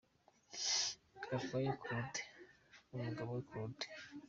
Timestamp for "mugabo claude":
3.05-3.85